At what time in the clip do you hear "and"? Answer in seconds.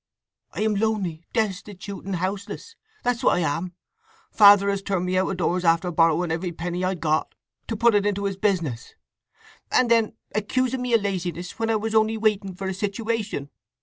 2.05-2.15, 9.71-9.91